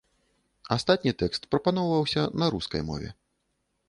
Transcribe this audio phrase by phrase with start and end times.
[0.75, 3.11] Астатні тэкст прапаноўваўся на рускай мове.